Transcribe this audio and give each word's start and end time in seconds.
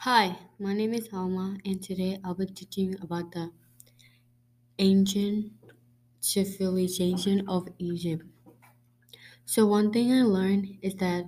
Hi, 0.00 0.36
my 0.58 0.74
name 0.74 0.92
is 0.94 1.10
Alma, 1.12 1.56
and 1.64 1.80
today 1.80 2.18
I'll 2.24 2.34
be 2.34 2.46
teaching 2.46 3.00
about 3.00 3.30
the 3.30 3.52
ancient 4.80 5.52
civilization 6.20 7.48
of 7.48 7.68
Egypt. 7.78 8.24
So, 9.44 9.66
one 9.66 9.92
thing 9.92 10.10
I 10.12 10.22
learned 10.22 10.78
is 10.80 10.94
that 10.96 11.26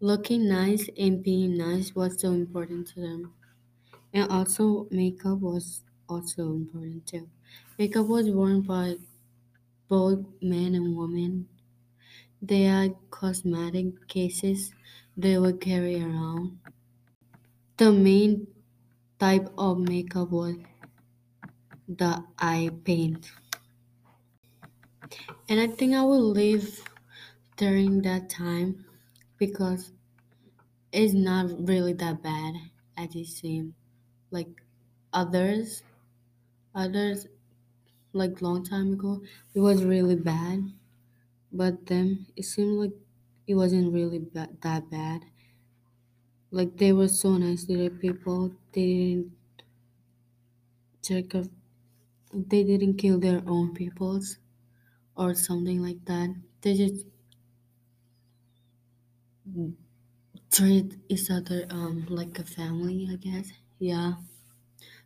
looking 0.00 0.48
nice 0.48 0.88
and 0.98 1.22
being 1.22 1.56
nice 1.56 1.94
was 1.94 2.20
so 2.20 2.32
important 2.32 2.88
to 2.88 3.00
them, 3.00 3.34
and 4.12 4.30
also 4.30 4.88
makeup 4.90 5.40
was 5.40 5.84
also 6.08 6.52
important 6.54 7.06
too. 7.06 7.30
Makeup 7.78 8.06
was 8.08 8.30
worn 8.30 8.62
by 8.62 8.98
both 9.88 10.26
men 10.42 10.74
and 10.74 10.96
women. 10.96 11.48
They 12.42 12.62
had 12.64 12.96
cosmetic 13.10 14.08
cases 14.08 14.74
they 15.16 15.38
would 15.38 15.60
carry 15.60 16.00
around. 16.02 16.60
The 17.78 17.90
main 17.92 18.46
type 19.18 19.48
of 19.58 19.78
makeup 19.78 20.30
was 20.30 20.56
the 21.88 22.24
eye 22.38 22.70
paint. 22.84 23.32
And 25.48 25.58
I 25.60 25.66
think 25.66 25.94
I 25.94 26.04
will 26.04 26.30
live 26.30 26.84
during 27.56 28.02
that 28.02 28.30
time 28.30 28.86
because 29.38 29.92
it's 30.92 31.14
not 31.14 31.46
really 31.68 31.92
that 31.94 32.22
bad 32.22 32.54
as 32.96 33.14
it 33.16 33.26
seems. 33.26 33.74
Like 34.30 34.62
others, 35.12 35.82
others 36.74 37.26
like 38.12 38.42
long 38.42 38.64
time 38.64 38.94
ago, 38.94 39.22
it 39.54 39.60
was 39.60 39.84
really 39.84 40.16
bad. 40.16 40.72
But 41.52 41.86
then 41.86 42.28
it 42.36 42.44
seemed 42.44 42.78
like 42.78 42.94
it 43.46 43.54
wasn't 43.56 43.92
really 43.94 44.20
ba- 44.20 44.56
that 44.62 44.90
bad. 44.90 45.24
Like 46.50 46.76
they 46.76 46.92
were 46.92 47.08
so 47.08 47.38
nice 47.38 47.64
to 47.66 47.76
the 47.76 47.90
people. 47.90 48.54
They 48.72 48.86
didn't 48.86 49.32
check 51.02 51.34
up. 51.34 51.46
They 52.34 52.64
didn't 52.64 52.96
kill 52.98 53.18
their 53.20 53.42
own 53.48 53.74
peoples 53.74 54.38
or 55.16 55.34
something 55.34 55.82
like 55.82 56.04
that. 56.06 56.34
They 56.62 56.74
just 56.76 57.06
treat 60.54 60.88
each 61.14 61.30
other 61.30 61.60
um 61.70 61.96
like 62.18 62.38
a 62.38 62.44
family, 62.44 63.08
I 63.10 63.16
guess. 63.16 63.48
Yeah. 63.78 64.14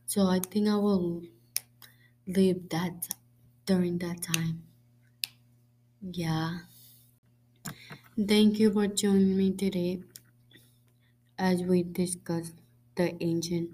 So 0.07 0.27
I 0.29 0.41
think 0.41 0.69
I 0.69 0.77
will 0.77 1.23
live 2.27 2.69
that 2.70 3.15
during 3.65 3.98
that 3.98 4.23
time. 4.23 4.65
Yeah. 6.03 6.61
Thank 8.17 8.59
you 8.59 8.73
for 8.73 8.87
joining 8.87 9.37
me 9.37 9.53
today 9.53 10.03
as 11.43 11.62
we 11.62 11.83
discuss 11.83 12.53
the 12.97 13.23
ancient 13.23 13.71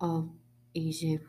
of 0.00 0.30
Egypt. 0.74 1.26